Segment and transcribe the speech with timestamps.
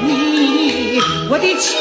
[0.00, 1.76] 你我的妻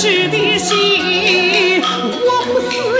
[0.00, 2.97] 世的心，我不死。